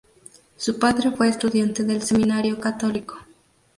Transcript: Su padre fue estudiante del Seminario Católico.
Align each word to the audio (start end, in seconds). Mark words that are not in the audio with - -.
Su 0.55 0.79
padre 0.79 1.11
fue 1.11 1.27
estudiante 1.29 1.83
del 1.83 2.01
Seminario 2.01 2.59
Católico. 2.59 3.19